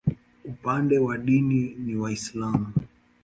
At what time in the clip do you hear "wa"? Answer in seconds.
0.99-1.17